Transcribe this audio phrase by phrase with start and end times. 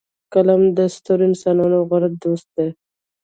[0.33, 2.67] قلم د سترو انسانانو غوره دوست دی